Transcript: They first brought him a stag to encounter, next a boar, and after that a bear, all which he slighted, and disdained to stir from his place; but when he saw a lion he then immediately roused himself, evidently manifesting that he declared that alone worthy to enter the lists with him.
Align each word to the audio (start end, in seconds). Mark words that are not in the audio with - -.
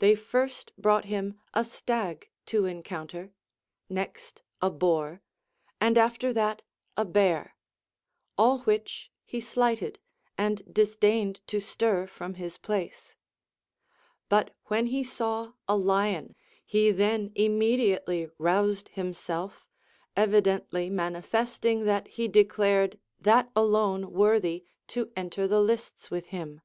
They 0.00 0.16
first 0.16 0.72
brought 0.76 1.04
him 1.04 1.38
a 1.54 1.62
stag 1.64 2.28
to 2.46 2.64
encounter, 2.64 3.30
next 3.88 4.42
a 4.60 4.70
boar, 4.70 5.22
and 5.80 5.96
after 5.96 6.32
that 6.32 6.62
a 6.96 7.04
bear, 7.04 7.54
all 8.36 8.58
which 8.62 9.12
he 9.24 9.40
slighted, 9.40 10.00
and 10.36 10.62
disdained 10.74 11.42
to 11.46 11.60
stir 11.60 12.08
from 12.08 12.34
his 12.34 12.58
place; 12.58 13.14
but 14.28 14.52
when 14.64 14.86
he 14.86 15.04
saw 15.04 15.52
a 15.68 15.76
lion 15.76 16.34
he 16.66 16.90
then 16.90 17.30
immediately 17.36 18.26
roused 18.38 18.88
himself, 18.88 19.64
evidently 20.16 20.90
manifesting 20.90 21.84
that 21.84 22.08
he 22.08 22.26
declared 22.26 22.98
that 23.20 23.48
alone 23.54 24.10
worthy 24.10 24.64
to 24.88 25.12
enter 25.14 25.46
the 25.46 25.60
lists 25.62 26.10
with 26.10 26.26
him. 26.34 26.62